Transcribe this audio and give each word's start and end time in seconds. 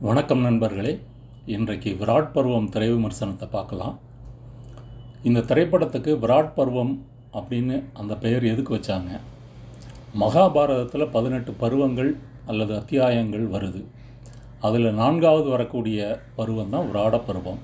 வணக்கம் 0.00 0.40
நண்பர்களே. 0.40 0.98
இன்றைக்கு 1.46 1.90
விராட் 2.00 2.32
பருவம் 2.32 2.68
திரை 2.68 2.88
விமர்சனத்தை 2.90 3.48
பார்க்கலாம். 3.50 3.98
இந்த 5.22 5.40
திரைப்படத்துக்கு 5.40 6.18
விராட் 6.22 6.50
பருவம் 6.54 7.06
அப்படின்னு 7.32 7.82
அந்த 7.92 8.14
பெயர் 8.14 8.44
எதுக்கு 8.44 8.76
வச்சாங்க? 8.76 9.20
மகாபாரதத்தில் 10.20 11.10
பதினெட்டு 11.10 11.52
பருவங்கள் 11.52 12.16
அல்லது 12.46 12.74
அத்தியாயங்கள் 12.74 13.46
வருது. 13.54 13.84
அதில் 14.60 14.88
நான்காவது 14.94 15.48
வரக்கூடிய 15.50 16.20
பருவம் 16.34 16.70
தான் 16.70 16.88
விராட 16.90 17.18
பருவம். 17.18 17.58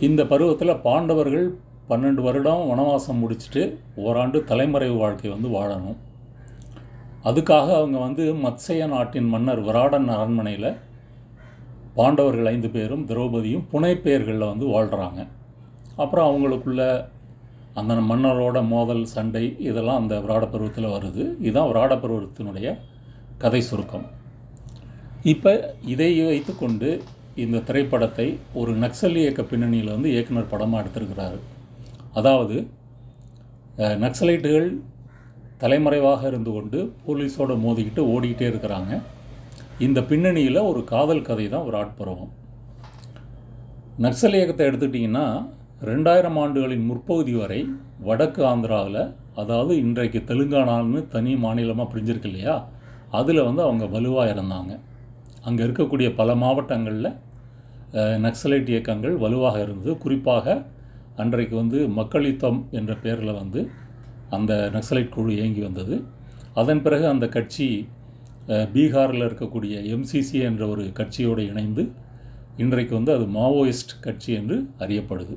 இந்த 0.00 0.24
பருவத்தில் 0.24 0.74
பாண்டவர்கள் 0.76 1.58
பன்னெண்டு 1.88 2.20
வருடம் 2.20 2.62
வனவாசம் 2.70 3.20
முடிச்சுட்டு 3.22 3.76
ஓராண்டு 3.96 4.44
தலைமறைவு 4.44 4.96
வாழ்க்கை 4.96 5.30
வந்து 5.30 5.48
வாழணும். 5.48 5.98
அதுக்காக 7.24 7.74
அவங்க 7.74 7.98
வந்து 7.98 8.34
மத்சய 8.34 8.86
நாட்டின் 8.86 9.28
மன்னர் 9.28 9.64
விராடன் 9.64 10.08
அரண்மனையில் 10.08 10.70
பாண்டவர்கள் 11.98 12.50
ஐந்து 12.54 12.68
பேரும் 12.74 13.06
திரௌபதியும் 13.10 13.64
புனை 13.72 13.92
பெயர்களில் 14.04 14.50
வந்து 14.52 14.66
வாழ்கிறாங்க 14.74 15.20
அப்புறம் 16.02 16.28
அவங்களுக்குள்ள 16.28 16.82
அந்த 17.80 17.94
மன்னரோட 18.10 18.58
மோதல் 18.72 19.02
சண்டை 19.14 19.44
இதெல்லாம் 19.68 20.00
அந்த 20.02 20.14
விராட 20.24 20.44
பருவத்தில் 20.52 20.92
வருது. 20.94 21.24
இதுதான் 21.46 21.68
விராட 21.70 21.92
பருவத்தினுடைய 22.02 22.68
கதை 23.42 23.60
சுருக்கம். 23.68 24.06
இப்போ 25.32 25.52
இதை 25.92 26.10
வைத்துக்கொண்டு 26.28 26.90
இந்த 27.42 27.62
திரைப்படத்தை 27.68 28.26
ஒரு 28.60 28.72
நக்சல் 28.84 29.18
இயக்க 29.22 29.42
பின்னணியில் 29.50 29.94
வந்து 29.94 30.08
இயக்குனர் 30.14 30.52
படமாக 30.52 30.82
எடுத்திருக்கிறாரு. 30.82 31.38
அதாவது 32.18 32.56
நக்சலைட்டுகள் 34.04 34.68
தலைமறைவாக 35.62 36.22
இருந்து 36.30 36.50
கொண்டு 36.56 36.78
போலீஸோட 37.06 37.54
மோதிக்கிட்டு 37.64 38.02
ஓடிக்கிட்டே 38.12 38.46
இருக்கிறாங்க. 38.52 38.92
இந்த 39.84 39.98
பின்னணியில் 40.08 40.66
ஒரு 40.70 40.80
காதல் 40.90 41.26
கதை 41.26 41.44
தான் 41.52 41.66
ஒரு 41.68 41.76
ஆட்பருவம். 41.80 42.32
நக்சல் 44.04 44.36
இயக்கத்தை 44.38 44.64
எடுத்துட்டிங்கன்னா 44.70 45.24
ரெண்டாயிரம் 45.88 46.38
ஆண்டுகளின் 46.40 46.84
முற்பகுதி 46.88 47.34
வரை 47.40 47.60
வடக்கு 48.08 48.42
ஆந்திராவில் 48.50 49.00
அதாவது 49.42 49.72
இன்றைக்கு 49.84 50.20
தெலுங்கானான்னு 50.30 51.00
தனி 51.14 51.32
மாநிலமாக 51.44 51.86
பிரிஞ்சிருக்கு 51.92 52.28
இல்லையா? 52.30 52.56
அதில் 53.18 53.40
வந்து 53.48 53.62
அவங்க 53.66 53.84
வலுவாக 53.94 54.32
இருந்தாங்க 54.34 54.72
அங்கே 55.48 55.62
இருக்கக்கூடிய 55.66 56.08
பல 56.20 56.34
மாவட்டங்களில் 56.42 57.10
நக்சலைட் 58.26 58.68
இயக்கங்கள் 58.72 59.16
வலுவாக 59.24 59.62
இருந்தது. 59.66 59.94
குறிப்பாக 60.04 60.56
அன்றைக்கு 61.22 61.56
வந்து 61.62 61.78
மக்களித்தம் 62.00 62.60
என்ற 62.80 62.92
பெயரில் 63.04 63.38
வந்து 63.40 63.62
அந்த 64.36 64.52
நக்சலைட் 64.76 65.14
குழு 65.16 65.32
இயங்கி 65.38 65.64
வந்தது. 65.68 65.96
அதன் 66.60 66.84
பிறகு 66.84 67.06
அந்த 67.14 67.26
கட்சி 67.36 67.66
பீகாரில் 68.74 69.26
இருக்கக்கூடிய 69.28 69.74
எம்சிசி 69.94 70.38
என்ற 70.48 70.62
ஒரு 70.72 70.84
கட்சியோடு 70.98 71.42
இணைந்து 71.50 71.82
இன்றைக்கு 72.62 72.94
வந்து 72.98 73.12
அது 73.16 73.26
மாவோயிஸ்ட் 73.38 73.94
கட்சி 74.06 74.30
என்று 74.38 74.56
அறியப்படுது. 74.84 75.36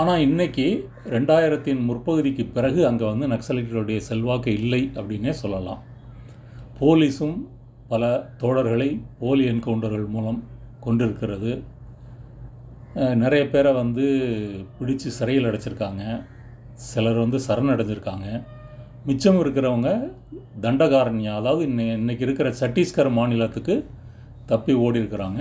ஆனால் 0.00 0.22
இன்னைக்கு 0.26 0.66
ரெண்டாயிரத்தின் 1.14 1.80
முற்பகுதிக்கு 1.88 2.44
பிறகு 2.56 2.80
அங்கே 2.90 3.06
வந்து 3.12 3.26
நக்சலைட்டுகளுடைய 3.34 4.00
செல்வாக்கு 4.10 4.52
இல்லை 4.60 4.82
அப்படின்னே 4.94 5.34
சொல்லலாம். 5.42 5.82
போலீஸும் 6.80 7.36
பல 7.92 8.04
தோழர்களை 8.42 8.90
போலி 9.18 9.44
என்கவுண்டர்கள் 9.52 10.06
மூலம் 10.16 10.40
கொண்டிருக்கிறது. 10.86 11.52
நிறைய 13.22 13.42
பேரை 13.50 13.72
வந்து 13.72 14.06
பிடிச்சு 14.78 15.10
சிறையில் 15.18 15.48
அடைச்சிருக்காங்க. 15.50 16.02
சிலர் 16.88 17.22
வந்து 17.24 17.38
சரணடைஞ்சிருக்காங்க. 17.48 18.28
மிச்சம் 19.06 19.38
இருக்கிறவங்க 19.42 19.90
தண்டகாரண்யா 20.64 21.32
அதாவது 21.38 21.62
இன்னை 21.68 21.86
இன்னைக்கு 22.00 22.24
இருக்கிற 22.26 22.48
சத்தீஸ்கர் 22.60 23.08
மாநிலத்துக்கு 23.16 23.74
தப்பி 24.50 24.72
ஓடி 24.82 24.98
இருக்கிறாங்க. 25.00 25.40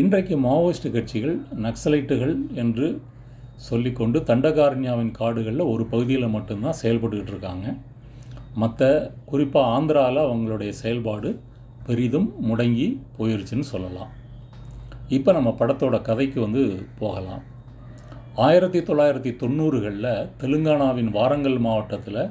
இன்றைக்கு 0.00 0.34
மாவோயிஸ்ட் 0.44 0.86
கட்சிகள் 0.96 1.34
நக்சலைட்டுகள் 1.64 2.34
என்று 2.62 2.86
சொல்லிக்கொண்டு 3.68 4.20
தண்டகாரண்யாவின் 4.30 5.10
காடுகளில் 5.10 5.70
ஒரு 5.72 5.86
பகுதியில் 5.86 6.34
மட்டும்தான் 6.36 6.78
செயல்பட்டுக்கிட்டு 6.82 7.34
இருக்காங்க. 7.34 7.66
மற்ற 8.62 8.92
குறிப்பாக 9.32 9.72
ஆந்திராவில் 9.76 10.22
அவங்களுடைய 10.28 10.70
செயல்பாடு 10.82 11.40
பெரிதும் 11.86 12.30
முடங்கி 12.48 12.88
போயிருச்சுன்னு 13.18 13.68
சொல்லலாம். 13.74 14.10
இப்போ 15.08 15.30
நம்ம 15.32 15.56
படத்தோட 15.60 15.96
கதைக்கு 16.02 16.40
வந்து 16.40 16.64
போகலாம். 16.98 17.44
ஆயிரத்தி 18.46 18.78
தொள்ளாயிரத்தி 18.78 19.30
தொண்ணூறுகளில் 19.42 20.12
தெலுங்கானாவின் 20.40 21.14
வாரங்கல் 21.20 21.62
மாவட்டத்தில் 21.68 22.24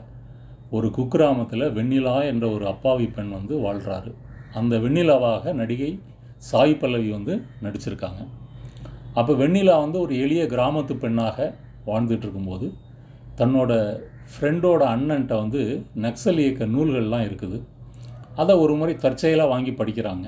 ஒரு 0.75 0.87
குக்கிராமத்தில் 0.95 1.65
வெண்ணிலா 1.77 2.15
என்ற 2.31 2.45
ஒரு 2.55 2.65
அப்பாவி 2.73 3.07
பெண் 3.15 3.35
வந்து 3.37 3.55
வாழ்கிறாரு 3.65 4.11
அந்த 4.59 4.73
வெண்ணிலாவாக 4.85 5.53
நடிகை 5.61 5.91
சாய் 6.49 6.79
பல்லவி 6.81 7.09
வந்து 7.17 7.33
நடிச்சிருக்காங்க. 7.65 8.21
அப்போ 9.19 9.33
வெண்ணிலா 9.41 9.75
வந்து 9.83 9.97
ஒரு 10.05 10.13
எளிய 10.25 10.43
கிராமத்து 10.53 10.95
பெண்ணாக 11.03 11.37
வாழ்ந்துட்டு 11.89 12.25
இருக்கும்போது 12.25 12.67
தன்னோட 13.39 13.71
ஃப்ரெண்டோட 14.31 14.83
அண்ணன்ட்ட 14.93 15.33
வந்து 15.43 15.61
நக்சல் 16.05 16.41
இயக்க 16.43 16.65
நூல்கள்லாம் 16.75 17.25
இருக்குது. 17.27 17.57
அதை 18.41 18.53
ஒரு 18.63 18.73
முறை 18.79 18.93
தற்செயலாக 19.03 19.51
வாங்கி 19.53 19.73
படிக்கிறாங்க. 19.79 20.27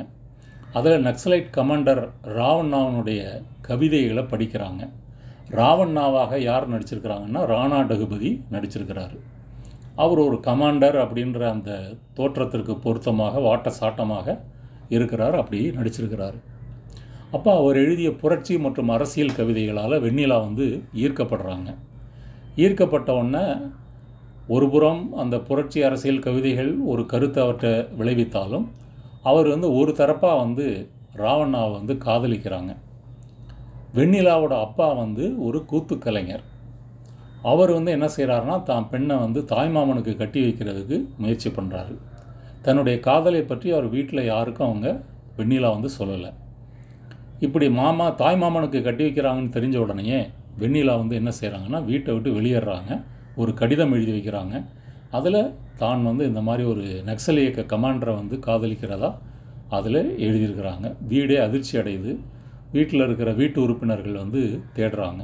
அதில் 0.78 1.06
நக்சலைட் 1.08 1.50
கமாண்டர் 1.58 2.02
ராவண்ணாவனுடைய 2.40 3.22
கவிதைகளை 3.68 4.24
படிக்கிறாங்க. 4.34 4.84
ராவண்ணாவாக 5.60 6.40
யார் 6.50 6.72
நடிச்சிருக்கிறாங்கன்னா 6.74 7.42
ராணா 7.54 7.80
டகுபதி 7.92 8.32
நடிச்சிருக்கிறாரு. 8.56 9.18
அவர் 10.04 10.20
ஒரு 10.26 10.38
கமாண்டர் 10.48 10.98
அப்படின்ற 11.04 11.42
அந்த 11.54 11.72
தோற்றத்திற்கு 12.18 12.74
பொருத்தமாக 12.86 13.40
வாட்ட 13.48 13.72
சாட்டமாக 13.80 14.38
இருக்கிறார் 14.96 15.36
அப்படி 15.42 15.60
நடிச்சிருக்கிறார். 15.78 16.38
அப்போ 17.36 17.52
அவர் 17.62 17.78
எழுதிய 17.84 18.10
புரட்சி 18.22 18.56
மற்றும் 18.66 18.92
அரசியல் 18.96 19.38
கவிதைகளால் 19.38 20.04
வெண்ணிலா 20.06 20.38
வந்து 20.48 20.66
ஈர்க்கப்படுறாங்க. 21.04 21.70
ஈர்க்கப்பட்ட 22.64 23.10
உடனே 23.22 23.46
ஒரு 24.56 24.68
புறம் 24.74 25.02
அந்த 25.22 25.36
புரட்சி 25.48 25.80
அரசியல் 25.88 26.26
கவிதைகள் 26.26 26.72
ஒரு 26.92 27.04
கருத்தை 27.14 27.40
அவற்றை 27.46 27.72
விளைவித்தாலும் 28.00 28.68
அவர் 29.30 29.48
வந்து 29.54 29.70
ஒரு 29.80 29.92
தரப்பாக 30.00 30.42
வந்து 30.44 30.66
ராவண்ணாவை 31.24 31.72
வந்து 31.80 31.94
காதலிக்கிறாங்க. 32.06 32.72
வெண்ணிலாவோட 33.98 34.54
அப்பா 34.66 34.88
வந்து 35.04 35.26
ஒரு 35.48 35.60
கூத்து 35.72 35.96
கலைஞர் 36.06 36.46
அவர் 37.52 37.72
வந்து 37.78 37.92
என்ன 37.98 38.08
செய்கிறாருன்னா 38.16 38.56
தான் 38.70 38.88
பெண்ணை 38.92 39.16
வந்து 39.26 39.40
தாய்மாமனுக்கு 39.52 40.14
கட்டி 40.22 40.40
வைக்கிறதுக்கு 40.46 40.98
முயற்சி 41.24 41.50
பண்ணுறாரு 41.58 41.96
தன்னுடைய 42.66 42.96
காதலை 43.08 43.42
பற்றி 43.52 43.68
அவர் 43.76 43.88
வீட்டில் 43.96 44.30
யாருக்கும் 44.34 44.68
அவங்க 44.70 44.88
வெண்ணிலா 45.38 45.70
வந்து 45.76 45.90
சொல்லலை. 46.00 46.32
இப்படி 47.46 47.66
மாமா 47.82 48.06
தாய்மாமனுக்கு 48.22 48.80
கட்டி 48.88 49.04
வைக்கிறாங்கன்னு 49.08 49.56
தெரிஞ்ச 49.58 49.78
உடனேயே 49.86 50.20
வெண்ணிலா 50.62 50.94
வந்து 51.02 51.16
என்ன 51.22 51.32
செய்கிறாங்கன்னா 51.40 51.80
வீட்டை 51.92 52.12
விட்டு 52.16 52.30
வெளியேறாங்க. 52.38 52.92
ஒரு 53.42 53.52
கடிதம் 53.62 53.94
எழுதி 53.98 54.14
வைக்கிறாங்க. 54.18 54.56
அதில் 55.18 55.42
தான் 55.82 56.08
வந்து 56.10 56.24
இந்த 56.32 56.42
மாதிரி 56.48 56.64
ஒரு 56.72 56.86
நக்சல் 57.10 57.42
இயக்க 57.42 57.70
கமாண்டரை 57.74 58.14
வந்து 58.22 58.36
காதலிக்கிறதா 58.48 59.10
அதில் 59.78 60.02
எழுதியிருக்கிறாங்க. 60.28 60.88
வீடே 61.12 61.38
அதிர்ச்சி 61.48 61.74
அடையுது. 61.82 62.12
வீட்டில் 62.76 63.06
இருக்கிற 63.08 63.30
வீட்டு 63.42 63.58
உறுப்பினர்கள் 63.66 64.22
வந்து 64.24 64.42
தேடுறாங்க. 64.78 65.22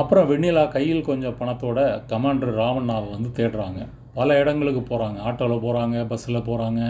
அப்புறம் 0.00 0.26
வெண்ணிலா 0.30 0.62
கையில் 0.68 1.06
கொஞ்சம் 1.10 1.36
பணத்தோட 1.40 1.80
கமாண்டர் 2.10 2.52
ராவண்ணாவை 2.60 3.08
வந்து 3.14 3.30
தேடுறாங்க. 3.38 3.80
பல 4.18 4.38
இடங்களுக்கு 4.40 4.82
போகிறாங்க 4.90 5.18
ஆட்டோவில் 5.28 5.64
போகிறாங்க 5.66 5.96
பஸ்ஸில் 6.10 6.46
போகிறாங்க 6.48 6.82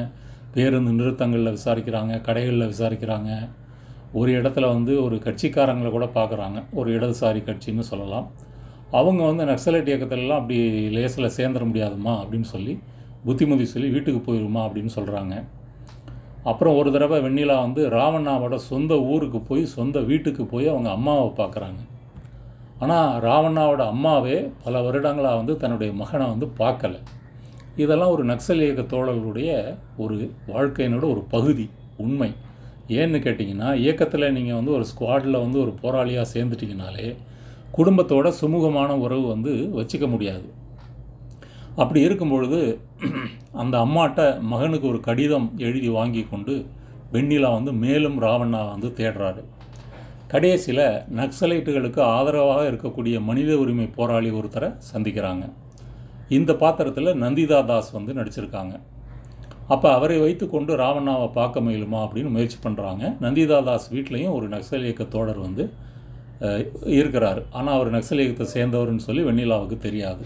பேருந்து 0.54 0.92
நிறுத்தங்களில் 0.92 1.54
விசாரிக்கிறாங்க 1.56 2.12
கடைகளில் 2.28 2.72
விசாரிக்கிறாங்க. 2.72 3.30
ஒரு 4.12 4.30
இடத்துல 4.40 4.66
வந்து 4.74 4.92
ஒரு 5.02 5.16
கட்சிக்காரங்களை 5.16 5.90
கூட 5.90 6.06
பார்க்குறாங்க. 6.18 6.58
ஒரு 6.72 6.88
இடதுசாரி 6.98 7.40
கட்சின்னு 7.48 7.86
சொல்லலாம். 7.92 8.26
அவங்க 8.90 9.22
வந்து 9.30 9.44
நக்சலைட் 9.44 9.90
இயக்கத்திலலாம் 9.90 10.40
அப்படி 10.42 10.58
லேசில் 10.96 11.34
சேர்ந்துட 11.38 11.64
முடியாதுமா 11.70 12.12
அப்படின்னு 12.20 12.48
சொல்லி 12.54 12.74
புத்திமதி 13.24 13.64
சொல்லி 13.64 13.88
வீட்டுக்கு 13.88 14.20
போயிருமா 14.26 14.60
அப்படின்னு 14.66 14.92
சொல்கிறாங்க 14.98 15.34
அப்புறம் 16.50 16.76
ஒரு 16.76 16.92
தடவை 16.92 17.16
வெண்ணிலா 17.20 17.56
வந்து 17.60 17.82
ராவண்ணாவோட 17.90 18.54
சொந்த 18.70 18.94
ஊருக்கு 19.12 19.38
போய் 19.40 19.64
சொந்த 19.78 20.00
வீட்டுக்கு 20.10 20.44
போய் 20.44 20.68
அவங்க 20.68 20.90
அம்மாவை 20.90 21.28
பார்க்குறாங்க. 21.40 21.80
ஆனால் 22.84 23.12
ராவண்ணாவோட 23.26 23.82
அம்மாவே 23.92 24.38
பல 24.64 24.80
வருடங்களாக 24.86 25.38
வந்து 25.40 25.54
தன்னுடைய 25.62 25.90
மகனை 26.00 26.26
வந்து 26.32 26.46
பார்க்கல. 26.60 26.94
இதெல்லாம் 27.82 28.12
ஒரு 28.16 28.24
நக்சல் 28.32 28.62
இயக்க 28.64 28.82
தோழர்களுடைய 28.92 29.50
ஒரு 30.02 30.16
வாழ்க்கையினோட 30.52 31.04
ஒரு 31.14 31.22
பகுதி 31.34 31.66
உண்மை. 32.04 32.30
ஏன்னு 32.98 33.18
கேட்டிங்கன்னா 33.24 33.70
இயக்கத்தில் 33.84 34.34
நீங்கள் 34.36 34.58
வந்து 34.58 34.72
ஒரு 34.76 34.84
ஸ்குவாடில் 34.90 35.42
வந்து 35.44 35.58
ஒரு 35.64 35.72
போராளியாக 35.82 36.32
சேர்ந்துட்டிங்கனாலே 36.34 37.08
குடும்பத்தோட 37.78 38.26
சுமூகமான 38.40 38.90
உறவு 39.04 39.24
வந்து 39.34 39.52
வச்சுக்க 39.78 40.06
முடியாது. 40.12 40.46
அப்படி 41.82 42.00
இருக்கும் 42.06 42.32
பொழுது 42.34 42.60
அந்த 43.62 43.74
அம்மாட்ட 43.86 44.20
மகனுக்கு 44.52 44.86
ஒரு 44.92 45.00
கடிதம் 45.08 45.48
எழுதி 45.66 45.88
வாங்கி 45.98 46.22
கொண்டு 46.30 46.54
வெண்ணிலா 47.14 47.50
வந்து 47.58 47.72
மேலும் 47.84 48.16
ராவண்ணா 48.24 48.60
வந்து 48.72 48.88
தேடுறாரு. 49.00 49.42
கடைசியில் 50.32 50.86
நக்சலைட்டுகளுக்கு 51.18 52.00
ஆதரவாக 52.16 52.62
இருக்கக்கூடிய 52.70 53.16
மனித 53.28 53.50
உரிமை 53.62 53.86
போராளி 53.96 54.30
ஒருத்தரை 54.38 54.68
சந்திக்கிறாங்க. 54.90 55.44
இந்த 56.36 56.52
பாத்திரத்தில் 56.62 57.18
நந்திதா 57.24 57.58
தாஸ் 57.70 57.90
வந்து 57.96 58.12
நடிச்சிருக்காங்க. 58.18 58.74
அப்போ 59.74 59.88
அவரை 59.96 60.16
வைத்துக்கொண்டு 60.22 60.72
ராவண்ணாவை 60.80 61.28
பார்க்க 61.36 61.62
முயலுமா 61.66 62.00
அப்படின்னு 62.06 62.30
முயற்சி 62.36 62.58
பண்ணுறாங்க 62.64 63.04
நந்திதா 63.24 63.58
தாஸ் 63.68 63.86
வீட்லேயும் 63.94 64.34
ஒரு 64.38 64.48
நக்சல் 64.54 64.86
இயக்க 64.88 65.04
தோழர் 65.14 65.40
வந்து 65.46 65.64
இருக்கிறார். 66.98 67.40
ஆனால் 67.58 67.76
அவர் 67.76 67.90
நக்சல் 67.96 68.22
இயக்கத்தை 68.22 68.48
சேர்ந்தவர்னு 68.56 69.06
சொல்லி 69.08 69.22
வெண்ணிலாவுக்கு 69.28 69.78
தெரியாது. 69.86 70.24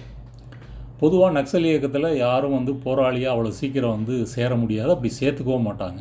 பொதுவாக 1.02 1.32
நக்சல் 1.38 1.68
இயக்கத்தில் 1.68 2.08
யாரும் 2.24 2.56
வந்து 2.58 2.72
போராளியாக 2.86 3.34
அவ்வளோ 3.34 3.52
சீக்கிரம் 3.60 3.94
வந்து 3.98 4.16
சேர 4.34 4.50
முடியாது. 4.62 4.90
அப்படி 4.96 5.12
சேர்த்துக்கவும் 5.20 5.68
மாட்டாங்க. 5.68 6.00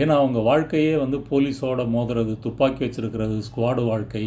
ஏன்னா 0.00 0.14
அவங்க 0.22 0.38
வாழ்க்கையே 0.48 0.96
வந்து 0.96 1.18
போலீஸோட 1.30 1.84
மோதுறது 1.94 2.32
துப்பாக்கி 2.46 2.80
வச்சுருக்கிறது 2.84 3.36
ஸ்குவாடு 3.46 3.82
வாழ்க்கை 3.90 4.24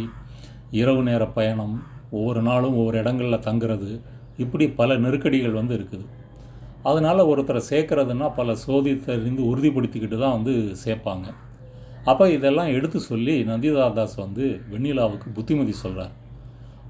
இரவு 0.80 1.02
நேர 1.08 1.22
பயணம் 1.38 1.76
ஒவ்வொரு 2.10 2.40
நாளும் 2.48 2.76
ஒவ்வொரு 2.80 2.96
இடங்களில் 3.02 3.44
தங்குறது 3.46 3.90
இப்படி 4.38 4.66
பல 4.80 4.96
நெருக்கடிகள் 5.04 5.58
வந்து 5.60 5.74
இருக்குது. 5.78 6.04
அதனால் 6.90 7.28
ஒருத்தரை 7.30 7.60
சேர்க்குறதுன்னா 7.70 8.28
பல 8.38 8.54
சோதித்தறிந்து 8.66 9.42
உறுதிப்படுத்திக்கிட்டு 9.50 10.18
தான் 10.18 10.36
வந்து 10.36 10.54
சேர்ப்பாங்க. 10.84 11.26
அப்போ 12.10 12.24
இதெல்லாம் 12.36 12.70
எடுத்து 12.76 12.98
சொல்லி 13.00 13.34
நந்திதாதாஸ் 13.50 14.16
வந்து 14.24 14.44
வெண்ணிலாவுக்கு 14.72 15.28
புத்திமதி 15.36 15.74
சொல்கிறார் 15.82 16.14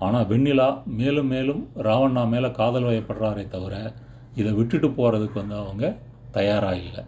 ஆனால் 0.04 0.28
வெண்ணிலா 0.30 0.68
மேலும் 1.00 1.28
மேலும் 1.34 1.62
ராவண்ணா 1.88 2.22
மேலே 2.34 2.50
காதல் 2.60 2.88
வயப்படுறாரே 2.88 3.48
தவிர 3.48 3.74
இதை 4.34 4.52
விட்டுட்டு 4.52 4.88
போகிறதுக்கு 4.88 5.38
வந்து 5.42 5.56
அவங்க 5.64 5.84
தயாராக 6.30 6.80
இல்லை. 6.84 7.04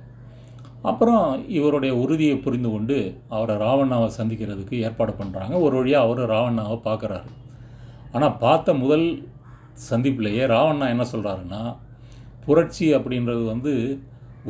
அப்புறம் 0.88 1.24
இவருடைய 1.58 1.92
உறுதியை 2.02 2.36
புரிந்து 2.46 2.70
கொண்டு 2.72 2.96
அவரை 3.34 3.54
ராவண்ணாவை 3.64 4.08
சந்திக்கிறதுக்கு 4.18 4.76
ஏற்பாடு 4.86 5.12
பண்ணுறாங்க 5.20 5.54
ஒரு 5.66 5.74
வழியாக 5.78 6.06
அவர் 6.06 6.20
ராவண்ணாவை 6.34 6.76
பார்க்குறாரு. 6.88 7.30
ஆனால் 8.14 8.36
பார்த்த 8.42 8.74
முதல் 8.82 9.06
சந்திப்பிலேயே 9.90 10.44
ராவண்ணா 10.54 10.88
என்ன 10.94 11.04
சொல்கிறாருன்னா 11.12 11.62
புரட்சி 12.46 12.86
அப்படின்றது 12.96 13.44
வந்து 13.52 13.72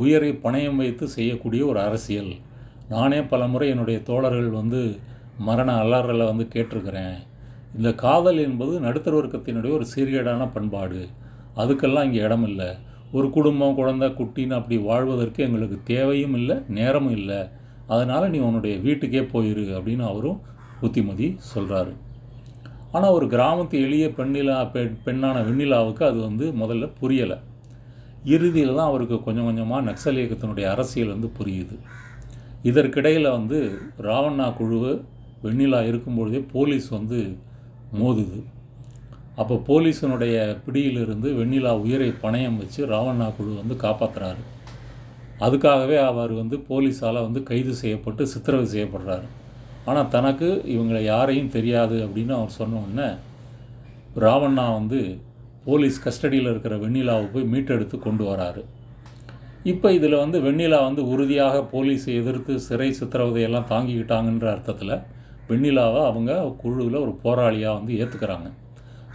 உயரை 0.02 0.30
பணயம் 0.44 0.80
வைத்து 0.82 1.04
செய்யக்கூடிய 1.16 1.62
ஒரு 1.72 1.80
அரசியல். 1.88 2.32
நானே 2.94 3.20
பல 3.32 3.42
முறை 3.52 3.66
என்னுடைய 3.74 3.98
தோழர்கள் 4.08 4.50
வந்து 4.60 4.80
மரண 5.48 5.70
அலறலை 5.82 6.24
வந்து 6.30 6.44
கேட்டிருக்கிறேன். 6.54 7.14
இந்த 7.76 7.90
காதல் 8.02 8.40
என்பது 8.48 8.74
நடுத்தர 8.86 9.14
வர்க்கத்தினுடைய 9.18 9.72
ஒரு 9.78 9.86
சீர்கேடான 9.92 10.42
பண்பாடு. 10.56 11.00
அதுக்கெல்லாம் 11.62 12.06
இங்கே 12.08 12.20
இடம் 12.26 12.46
இல்லை 12.50 12.68
ஒரு 13.16 13.26
குடும்பம் 13.36 13.76
குழந்தை 13.80 14.08
குட்டின்னு 14.18 14.56
அப்படி 14.58 14.76
வாழ்வதற்கு 14.90 15.40
எங்களுக்கு 15.46 15.76
தேவையும் 15.92 16.36
இல்லை 16.38 16.56
நேரமும் 16.78 17.16
இல்லை. 17.18 17.40
அதனால் 17.94 18.30
நீ 18.34 18.38
உன்னுடைய 18.48 18.74
வீட்டுக்கே 18.86 19.22
போயிரு 19.34 19.64
அப்படின்னு 19.76 20.04
அவரும் 20.12 20.40
புத்திமதி 20.80 21.26
சொல்கிறாரு 21.52 21.92
ஆனால் 22.96 23.14
ஒரு 23.16 23.26
கிராமத்து 23.34 23.76
எளிய 23.86 24.06
பெண்ணிலா 24.18 24.56
பெண் 24.74 24.96
பெண்ணான 25.06 25.36
வெண்ணிலாவுக்கு 25.48 26.02
அது 26.08 26.18
வந்து 26.28 26.46
முதல்ல 26.62 26.88
புரியலை. 27.00 27.38
இறுதியில் 28.34 28.76
தான் 28.78 28.90
அவருக்கு 28.90 29.16
கொஞ்சம் 29.26 29.48
கொஞ்சமாக 29.48 29.86
நக்சல் 29.88 30.20
இயக்கத்தினுடைய 30.20 30.66
அரசியல் 30.74 31.14
வந்து 31.14 31.30
புரியுது. 31.38 31.76
இதற்கிடையில் 32.70 33.34
வந்து 33.38 33.58
ராவண்ணா 34.08 34.46
குழு 34.60 34.78
வெண்ணிலா 35.44 35.80
இருக்கும்பொழுதே 35.90 36.40
போலீஸ் 36.52 36.88
வந்து 36.98 37.18
மோதுது. 38.00 38.38
அப்போ 39.40 39.54
போலீஸனுடைய 39.68 40.34
பிடியிலிருந்து 40.64 41.28
வெண்ணிலா 41.38 41.72
உயிரை 41.84 42.10
பணயம் 42.24 42.58
வச்சு 42.62 42.80
ராவண்ணா 42.92 43.28
குழு 43.36 43.52
வந்து 43.60 43.76
காப்பாற்றுறாரு 43.84 44.42
அதுக்காகவே 45.44 45.96
அவர் 46.10 46.32
வந்து 46.40 46.56
போலீஸால் 46.68 47.24
வந்து 47.26 47.40
கைது 47.48 47.72
செய்யப்பட்டு 47.80 48.22
சித்திரவதை 48.32 48.68
செய்யப்படுறாரு. 48.74 49.26
ஆனால் 49.88 50.10
தனக்கு 50.14 50.48
இவங்களை 50.74 51.00
யாரையும் 51.04 51.50
தெரியாது 51.56 51.96
அப்படின்னு 52.06 52.32
அவர் 52.38 52.58
சொன்னோடனே 52.60 53.08
ராவண்ணா 54.24 54.66
வந்து 54.78 55.00
போலீஸ் 55.66 55.98
கஸ்டடியில் 56.04 56.50
இருக்கிற 56.52 56.74
வெண்ணிலாவை 56.84 57.26
போய் 57.34 57.50
மீட்டெடுத்து 57.52 57.96
கொண்டு 57.98 58.24
வராரு. 58.30 58.62
இப்போ 59.72 59.88
இதில் 59.98 60.22
வந்து 60.22 60.38
வெண்ணிலா 60.46 60.78
வந்து 60.88 61.02
உறுதியாக 61.12 61.60
போலீஸை 61.72 62.12
எதிர்த்து 62.20 62.54
சிறை 62.68 62.88
சித்திரவதையெல்லாம் 63.00 63.70
தாங்கிக்கிட்டாங்கன்ற 63.72 64.48
அர்த்தத்தில் 64.54 64.96
வெண்ணிலாவை 65.48 66.02
அவங்க 66.10 66.32
குழுவில் 66.62 67.02
ஒரு 67.04 67.14
போராளியாக 67.24 67.78
வந்து 67.78 67.92
ஏற்றுக்கிறாங்க 68.00 68.50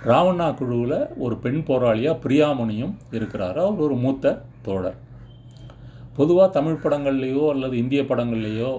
ராவண்ணா 0.07 0.45
குழுவில் 0.59 0.99
ஒரு 1.23 1.35
பெண் 1.43 1.61
போராளியாக 1.67 2.19
பிரியாமணியும் 2.23 2.93
இருக்கிறார். 3.17 3.57
அவர் 3.63 3.81
ஒரு 3.85 3.95
மூத்த 4.03 4.31
தோழர். 4.65 4.99
பொதுவாக 6.17 6.47
தமிழ் 6.57 6.81
படங்கள்லேயோ 6.83 7.43
அல்லது 7.53 7.75
இந்திய 7.77 8.01
படங்கள்லேயோ 8.11 8.69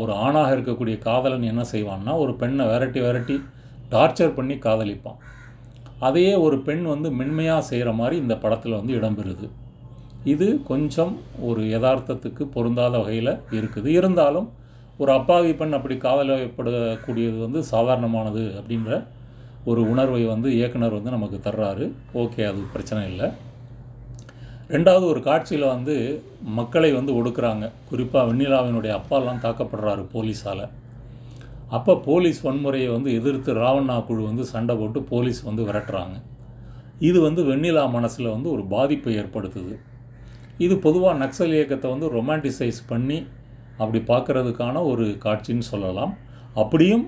ஒரு 0.00 0.12
ஆணாக 0.26 0.54
இருக்கக்கூடிய 0.56 0.96
காதலன் 1.06 1.48
என்ன 1.50 1.62
செய்வான்னா 1.72 2.14
ஒரு 2.22 2.32
பெண்ணை 2.34 2.64
விரட்டி 2.70 3.00
விரட்டி 3.06 3.36
டார்ச்சர் 3.92 4.36
பண்ணி 4.38 4.56
காதலிப்பான். 4.66 5.18
அதையே 6.08 6.34
ஒரு 6.46 6.56
பெண் 6.68 6.84
வந்து 6.84 7.10
மென்மையாக 7.20 7.68
செய்கிற 7.70 7.92
மாதிரி 7.92 8.16
இந்த 8.24 8.34
படத்தில் 8.36 8.78
வந்து 8.80 8.96
இடம்பெறுது. 9.00 9.46
இது 10.24 10.46
கொஞ்சம் 10.70 11.14
ஒரு 11.50 11.62
யதார்த்தத்துக்கு 11.74 12.44
பொருந்தாத 12.56 12.94
வகையில் 12.98 13.34
இருக்குது. 13.58 13.86
இருந்தாலும் 13.86 14.48
ஒரு 14.96 15.10
அப்பாவி 15.18 15.52
பெண் 15.52 15.76
அப்படி 15.78 15.96
காதலிப்படக்கூடியது 16.08 17.38
வந்து 17.46 17.60
சாதாரணமானது 17.74 18.44
அப்படின்ற 18.58 18.92
ஒரு 19.70 19.82
உணர்வை 19.92 20.22
வந்து 20.32 20.48
இயக்குனர் 20.58 20.96
வந்து 20.98 21.14
நமக்கு 21.16 21.38
தர்றாரு. 21.46 21.86
ஓகே 22.22 22.42
அது 22.50 22.60
பிரச்சனை 22.74 23.02
இல்லை. 23.12 23.28
ரெண்டாவது 24.74 25.04
ஒரு 25.12 25.20
காட்சியில் 25.26 25.72
வந்து 25.74 25.94
மக்களை 26.58 26.90
வந்து 26.96 27.12
ஒடுக்குறாங்க. 27.18 27.66
குறிப்பாக 27.90 28.26
வெண்ணிலாவினுடைய 28.30 28.92
அப்பாலாம் 28.98 29.42
தாக்கப்படுறாரு 29.44 30.02
போலீஸால். 30.14 30.64
அப்போ 31.76 31.92
போலீஸ் 32.08 32.40
வன்முறையை 32.46 32.90
வந்து 32.96 33.10
எதிர்த்து 33.18 33.50
ராவண்ணா 33.62 33.96
குழு 34.08 34.22
வந்து 34.30 34.44
சண்டை 34.52 34.74
போட்டு 34.80 35.00
போலீஸ் 35.12 35.40
வந்து 35.48 35.62
விரட்டுறாங்க. 35.68 36.16
இது 37.08 37.18
வந்து 37.26 37.40
வெண்ணிலா 37.48 37.82
மனசில் 37.96 38.34
வந்து 38.34 38.48
ஒரு 38.54 38.62
பாதிப்பை 38.74 39.12
ஏற்படுத்துது. 39.22 39.74
இது 40.66 40.74
பொதுவாக 40.86 41.18
நக்சல் 41.24 41.56
இயக்கத்தை 41.56 41.88
வந்து 41.94 42.06
ரொமான்டிசைஸ் 42.16 42.80
பண்ணி 42.92 43.18
அப்படி 43.82 44.00
பார்க்குறதுக்கான 44.12 44.80
ஒரு 44.92 45.04
காட்சின்னு 45.24 45.66
சொல்லலாம். 45.72 46.12
அப்படியும் 46.62 47.04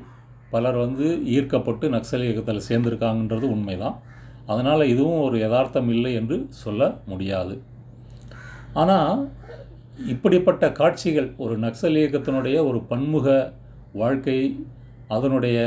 பலர் 0.50 0.78
வந்து 0.84 1.06
ஈர்க்கப்பட்டு 1.34 1.86
நக்சல் 1.96 2.24
இயக்கத்தில் 2.26 2.66
சேர்ந்துருக்காங்கன்றது 2.68 3.46
உண்மைதான். 3.56 3.96
அதனால் 4.46 4.90
இதுவும் 4.92 5.22
ஒரு 5.26 5.36
யதார்த்தம் 5.44 5.90
இல்லை 5.94 6.12
என்று 6.20 6.36
சொல்ல 6.62 6.90
முடியாது. 7.10 7.54
ஆனால் 8.82 9.14
இப்படிப்பட்ட 10.12 10.64
காட்சிகள் 10.80 11.30
ஒரு 11.44 11.54
நக்சல் 11.64 11.98
இயக்கத்தினுடைய 12.00 12.56
ஒரு 12.68 12.78
பன்முக 12.90 13.28
வாழ்க்கை 14.02 14.38
அதனுடைய 15.16 15.58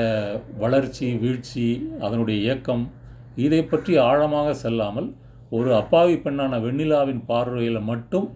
வளர்ச்சி 0.63 1.07
வீழ்ச்சி 1.24 1.65
அதனுடைய 2.06 2.38
இயக்கம் 2.45 2.83
இதை 3.45 3.59
பற்றி 3.63 3.94
ஆழமாக 4.09 4.50
செல்லாமல் 4.63 5.09
ஒரு 5.57 5.69
அப்பாவி 5.81 6.15
பெண்ணான 6.25 6.59
வெண்ணிலாவின் 6.65 7.21
பார்வையில் 7.31 7.88
மட்டும் 7.89 8.27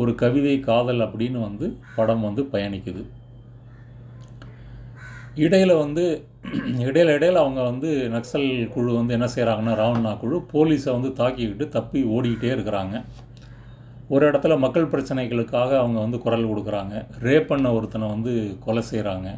ஒரு 0.00 0.12
கவிதை 0.22 0.54
காதல் 0.68 1.02
அப்படின்னு 1.06 1.38
வந்து 1.46 1.66
படம் 1.96 2.22
வந்து 2.26 2.42
பயணிக்குது. 2.52 3.02
இடையில் 5.34 5.74
வந்து 5.74 6.04
இடையில 6.86 7.14
இடையில் 7.16 7.42
அவங்க 7.42 7.60
வந்து 7.62 7.90
நக்சல் 8.14 8.48
குழு 8.74 8.90
வந்து 8.98 9.14
என்ன 9.16 9.28
செய்கிறாங்கன்னா 9.34 9.74
ராவண்ணா 9.80 10.10
குழு 10.22 10.38
போலீஸை 10.52 10.90
வந்து 10.96 11.10
தாக்கிக்கிட்டு 11.20 11.66
தப்பி 11.68 12.00
ஓடிக்கிட்டே 12.14 12.50
இருக்கிறாங்க. 12.56 12.96
ஒரு 14.08 14.24
இடத்துல 14.30 14.58
மக்கள் 14.58 14.90
பிரச்சனைகளுக்காக 14.92 15.70
அவங்க 15.78 15.98
வந்து 16.00 16.18
குரல் 16.18 16.50
கொடுக்குறாங்க. 16.50 16.94
ரேப் 17.26 17.50
பண்ண 17.50 17.72
ஒருத்தனை 17.72 18.08
வந்து 18.08 18.32
கொலை 18.66 18.82
செய்கிறாங்க 18.90 19.28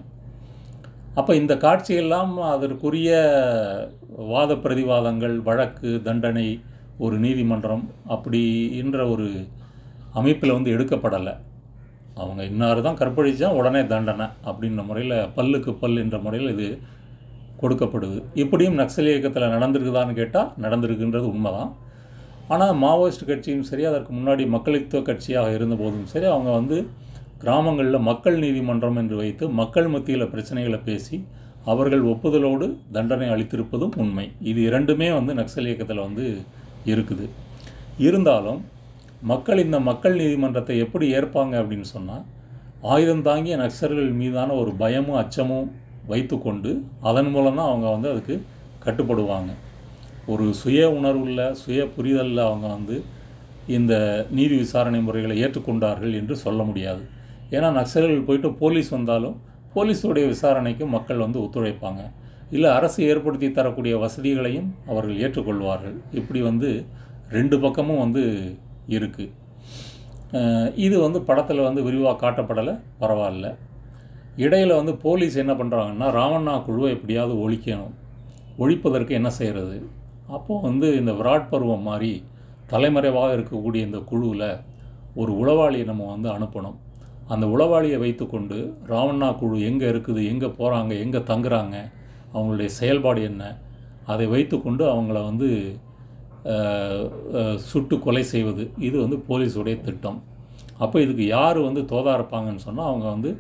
அப்போ 1.21 1.33
இந்த 1.35 1.55
காட்சியெல்லாம் 1.55 2.33
அதற்குரிய 2.53 3.11
வாத 4.33 4.55
பிரதிவாதங்கள் 4.55 5.37
வழக்கு 5.49 6.03
தண்டனை 6.03 6.49
ஒரு 6.99 7.17
நீதிமன்றம் 7.19 7.85
அப்படின்ற 8.15 9.11
ஒரு 9.11 9.29
அமைப்பில் 10.13 10.57
வந்து 10.57 10.75
எடுக்கப்படலை. 10.77 11.35
அவங்க 12.23 12.41
இன்னார் 12.51 12.81
தான் 12.87 12.99
கற்பழிச்சா 13.01 13.49
உடனே 13.59 13.83
தண்டனை 13.93 14.27
அப்படின்ற 14.49 14.83
முறையில் 14.89 15.17
பல்லுக்கு 15.37 15.73
பல் 15.83 16.03
என்ற 16.03 16.19
முறையில் 16.27 16.53
இது 16.57 16.69
கொடுக்கப்படுது. 17.63 18.19
இப்படியும் 18.43 18.79
நக்சல் 18.81 19.11
இயக்கத்தில் 19.13 19.53
நடந்திருக்குதான்னு 19.55 20.15
கேட்டால் 20.21 20.51
நடந்திருக்குன்றது 20.65 21.27
உண்மைதான். 21.35 21.71
ஆனால் 22.53 22.75
மாவோயிஸ்ட் 22.83 23.29
கட்சியும் 23.31 23.67
சரி 23.71 23.85
அதற்கு 23.91 24.13
முன்னாடி 24.17 24.45
மக்களித்துவ 24.55 25.01
கட்சியாக 25.09 25.55
இருந்தபோதும் 25.59 26.09
சரி 26.13 26.27
அவங்க 26.33 26.51
வந்து 26.59 26.79
கிராமங்களில் 27.43 28.07
மக்கள் 28.11 28.37
நீதிமன்றம் 28.45 28.99
என்று 29.03 29.17
வைத்து 29.23 29.45
மக்கள் 29.61 29.89
மத்தியில் 29.95 30.31
பிரச்சனைகளை 30.35 30.79
பேசி 30.89 31.17
அவர்கள் 31.73 32.03
ஒப்புதலோடு 32.13 32.67
தண்டனை 32.97 33.27
அளித்திருப்பதும் 33.35 33.95
உண்மை. 34.03 34.27
இது 34.51 34.61
இரண்டுமே 34.69 35.09
வந்து 35.19 35.33
நக்சல் 35.41 35.69
இயக்கத்தில் 35.69 36.05
வந்து 36.07 36.25
இருக்குது. 36.93 37.27
இருந்தாலும் 38.07 38.61
மக்கள் 39.31 39.63
இந்த 39.65 39.79
மக்கள் 39.89 40.19
நீதிமன்றத்தை 40.21 40.75
எப்படி 40.85 41.07
ஏற்பாங்க 41.19 41.55
அப்படின்னு 41.61 41.87
சொன்னால் 41.93 42.25
ஆயுதம் 42.95 43.23
தாங்கிய 43.29 43.55
நக்சர்கள் 43.63 44.11
மீதான 44.21 44.55
ஒரு 44.63 44.73
பயமும் 44.83 45.21
அச்சமும் 45.21 45.69
வைத்துக்கொண்டு 46.11 46.71
அதன் 47.09 47.31
மூலம் 47.35 47.59
தான் 47.59 47.71
அவங்க 47.71 47.87
வந்து 47.95 48.09
அதுக்கு 48.13 48.35
கட்டுப்படுவாங்க. 48.85 49.53
ஒரு 50.33 50.47
சுய 50.61 50.81
உணர்வுள்ள 50.97 51.47
சுய 51.63 51.81
புரிதலில் 51.95 52.43
அவங்க 52.49 52.67
வந்து 52.77 52.97
இந்த 53.77 53.95
நீதி 54.39 54.57
விசாரணை 54.65 55.01
முறைகளை 55.07 55.37
ஏற்றுக்கொண்டார்கள் 55.45 56.17
என்று 56.21 56.37
சொல்ல 56.45 56.63
முடியாது. 56.71 57.03
ஏன்னா 57.55 57.71
நக்சல்கள் 57.79 58.27
போயிட்டு 58.29 58.51
போலீஸ் 58.63 58.91
வந்தாலும் 58.97 59.39
போலீஸுடைய 59.77 60.25
விசாரணைக்கு 60.35 60.85
மக்கள் 60.97 61.25
வந்து 61.25 61.39
ஒத்துழைப்பாங்க. 61.45 62.03
இல்லை 62.57 62.69
அரசு 62.79 62.99
ஏற்படுத்தி 63.13 63.49
தரக்கூடிய 63.51 63.95
வசதிகளையும் 64.05 64.69
அவர்கள் 64.91 65.23
ஏற்றுக்கொள்வார்கள். 65.25 65.97
இப்படி 66.21 66.43
வந்து 66.51 66.71
ரெண்டு 67.37 67.57
பக்கமும் 67.65 68.03
வந்து 68.05 68.25
இருக்குது 68.97 69.33
இது 70.85 70.97
வந்து 71.05 71.19
படத்தில் 71.29 71.67
வந்து 71.67 71.81
விரிவாக 71.87 72.17
காட்டப்படலை 72.23 72.75
பரவாயில்ல. 73.03 73.49
இடையில் 74.45 74.79
வந்து 74.79 74.93
போலீஸ் 75.05 75.37
என்ன 75.43 75.53
பண்ணுறாங்கன்னா 75.59 76.07
ராவண்ணா 76.19 76.55
குழுவை 76.67 76.89
எப்படியாவது 76.97 77.35
ஒழிக்கணும். 77.45 77.93
ஒழிப்பதற்கு 78.63 79.13
என்ன 79.19 79.31
செய்கிறது 79.39 79.77
அப்போது 80.37 80.65
வந்து 80.67 80.89
இந்த 81.01 81.13
விராட் 81.19 81.51
பருவம் 81.53 81.87
மாதிரி 81.89 82.13
தலைமறைவாக 82.73 83.35
இருக்கக்கூடிய 83.37 83.81
இந்த 83.89 83.99
குழுவில் 84.11 84.49
ஒரு 85.21 85.33
உளவாளியை 85.41 85.87
நம்ம 85.91 86.07
வந்து 86.15 86.29
அனுப்பணும். 86.37 86.79
அந்த 87.33 87.45
உளவாளியை 87.55 87.99
வைத்துக்கொண்டு 88.05 88.59
ராவண்ணா 88.93 89.29
குழு 89.41 89.59
எங்கே 89.69 89.87
இருக்குது 89.93 90.23
எங்கே 90.33 90.49
போகிறாங்க 90.59 90.93
எங்கே 91.05 91.21
தங்குறாங்க 91.31 91.77
அவங்களுடைய 92.35 92.71
செயல்பாடு 92.79 93.21
என்ன 93.31 93.43
அதை 94.13 94.25
வைத்துக்கொண்டு 94.35 94.85
அவங்கள 94.95 95.19
வந்து 95.31 95.49
சுட்டு 97.69 97.97
கொலை 98.07 98.23
செய்வது. 98.35 98.65
இது 98.87 98.97
வந்து 99.05 99.19
போலீஸுடைய 99.29 99.77
திட்டம். 99.87 100.19
அப்போ 100.85 100.97
இதுக்கு 101.05 101.25
யார் 101.37 101.59
வந்து 101.69 101.83
தோதா 101.93 102.13
இருப்பாங்கன்னு 102.19 102.65
சொன்னால் 102.69 102.91
அவங்க 102.91 103.07
வந்து 103.15 103.31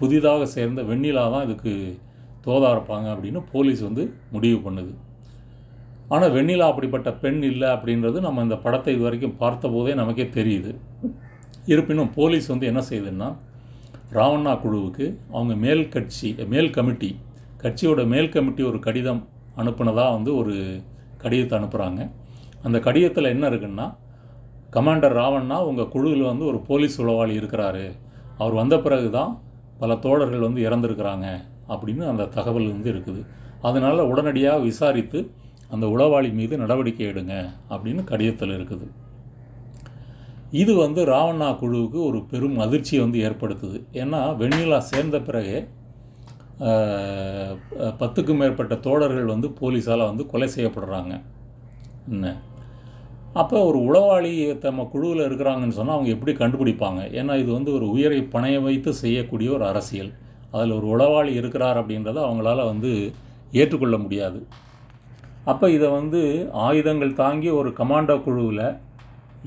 புதிதாக 0.00 0.46
சேர்ந்த 0.56 0.82
வெண்ணிலா 0.90 1.24
தான் 1.34 1.46
இதுக்கு 1.48 1.72
தோதா 2.46 2.68
இருப்பாங்க 2.76 3.06
அப்படின்னு 3.14 3.40
போலீஸ் 3.54 3.82
வந்து 3.88 4.04
முடிவு 4.34 4.58
பண்ணுது. 4.66 4.92
ஆனால் 6.14 6.32
வெண்ணிலா 6.36 6.66
அப்படிப்பட்ட 6.72 7.10
பெண் 7.24 7.42
இல்லை 7.50 7.68
அப்படின்றது 7.74 8.18
நம்ம 8.26 8.42
இந்த 8.46 8.56
படத்தை 8.64 8.92
இது 8.94 9.04
வரைக்கும் 9.06 9.36
பார்த்தபோதே 9.42 9.92
நமக்கே 10.00 10.26
தெரியுது. 10.38 10.72
இருப்பினும் 11.72 12.10
போலீஸ் 12.18 12.48
வந்து 12.52 12.66
என்ன 12.70 12.80
செய்யுதுன்னா 12.88 13.28
ராவண்ணா 14.16 14.52
குழுவுக்கு 14.62 15.06
அவங்க 15.34 15.54
மேல் 15.66 15.84
கட்சி 15.94 16.30
மேல் 16.54 16.74
கமிட்டி 16.76 17.10
கட்சியோட 17.62 18.02
மேல் 18.14 18.32
கமிட்டி 18.34 18.62
ஒரு 18.70 18.78
கடிதம் 18.86 19.22
அனுப்புனதாக 19.60 20.14
வந்து 20.16 20.30
ஒரு 20.40 20.54
கடிதத்தை 21.22 21.54
அனுப்புகிறாங்க 21.58 22.02
அந்த 22.66 22.78
கடிதத்தில் 22.86 23.32
என்ன 23.34 23.44
இருக்குன்னா 23.50 23.86
கமாண்டர் 24.76 25.16
ராவண்ணா 25.20 25.56
உங்கள் 25.68 25.90
குழுவில் 25.94 26.28
வந்து 26.30 26.44
ஒரு 26.50 26.58
போலீஸ் 26.68 26.96
உளவாளி 27.02 27.34
இருக்கிறாரு. 27.40 27.86
அவர் 28.40 28.54
வந்த 28.60 28.74
பிறகு 28.84 29.08
தான் 29.18 29.32
பல 29.80 29.94
தோழர்கள் 30.04 30.46
வந்து 30.46 30.60
இறந்துருக்கிறாங்க 30.66 31.26
அப்படின்னு 31.72 32.04
அந்த 32.12 32.28
தகவல் 32.36 32.72
வந்து 32.74 32.88
இருக்குது. 32.92 33.22
அதனால் 33.68 34.08
உடனடியாக 34.12 34.64
விசாரித்து 34.68 35.20
அந்த 35.74 35.84
உளவாளி 35.94 36.30
மீது 36.38 36.54
நடவடிக்கை 36.62 37.04
எடுங்க 37.12 37.34
அப்படின்னு 37.72 38.02
கடிதத்தில் 38.10 38.54
இருக்குது. 38.58 38.86
இது 40.62 40.72
வந்து 40.84 41.00
ராவண்ணா 41.12 41.48
குழுவுக்கு 41.60 41.98
ஒரு 42.08 42.18
பெரும் 42.30 42.56
அதிர்ச்சியை 42.64 43.00
வந்து 43.04 43.18
ஏற்படுத்துது. 43.26 43.78
ஏன்னா 44.02 44.20
வெண்ணிலா 44.40 44.78
சேர்ந்த 44.92 45.18
பிறகு 45.28 45.58
பத்துக்கும் 48.00 48.40
மேற்பட்ட 48.42 48.74
தோழர்கள் 48.86 49.32
வந்து 49.34 49.48
போலீஸால் 49.60 50.08
வந்து 50.10 50.24
கொலை 50.32 50.48
செய்யப்படுறாங்க. 50.56 51.12
என்ன? 52.12 52.26
அப்போ 53.40 53.58
ஒரு 53.66 53.78
உளவாளி 53.88 54.32
தம்ம 54.62 54.84
குழுவில் 54.92 55.26
இருக்கிறாங்கன்னு 55.26 55.76
சொன்னால் 55.76 55.96
அவங்க 55.96 56.10
எப்படி 56.16 56.32
கண்டுபிடிப்பாங்க? 56.40 57.00
ஏன்னா 57.18 57.34
இது 57.42 57.50
வந்து 57.58 57.70
ஒரு 57.76 57.86
உயிரை 57.94 58.18
பணைய 58.34 58.56
வைத்து 58.66 58.90
செய்யக்கூடிய 59.02 59.50
ஒரு 59.56 59.64
அரசியல். 59.70 60.10
அதில் 60.54 60.74
ஒரு 60.78 60.86
உளவாளி 60.94 61.32
இருக்கிறார் 61.40 61.78
அப்படின்றத 61.80 62.18
அவங்களால 62.26 62.64
வந்து 62.72 62.90
ஏற்றுக்கொள்ள 63.60 63.96
முடியாது. 64.02 64.40
அப்போ 65.50 65.66
இதை 65.76 65.88
வந்து 65.98 66.20
ஆயுதங்கள் 66.66 67.18
தாங்கி 67.22 67.48
ஒரு 67.60 67.70
கமாண்டோ 67.78 68.16
குழுவில் 68.26 68.66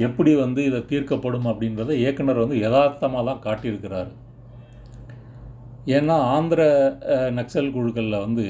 எப்படி 0.08 0.32
வந்து 0.44 0.62
இதை 0.70 0.80
தீர்க்கப்படும் 0.92 1.50
அப்படின்றத 1.52 1.92
இயக்குனர் 2.04 2.44
வந்து 2.44 2.58
யதார்த்தமாக 2.64 3.24
தான் 3.30 3.44
காட்டியிருக்கிறாரு. 3.46 4.12
ஏன்னா 5.98 6.16
ஆந்திர 6.36 6.62
நக்சல் 7.38 7.74
குழுக்களில் 7.76 8.24
வந்து 8.26 8.46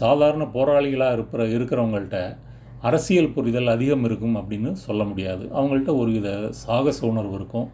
சாதாரண 0.00 0.44
போராளிகளாக 0.56 1.16
இருக்கிற 1.16 1.42
இருக்கிறவங்கள்ட்ட 1.54 2.18
அரசியல் 2.88 3.32
புரிதல் 3.34 3.72
அதிகம் 3.74 4.04
இருக்கும் 4.08 4.36
அப்படின்னு 4.40 4.70
சொல்ல 4.86 5.02
முடியாது. 5.10 5.44
அவங்கள்ட்ட 5.56 5.90
ஒரு 6.00 6.10
வித 6.16 6.28
சாகச 6.62 7.00
உணர்வு 7.10 7.34
இருக்கும். 7.40 7.68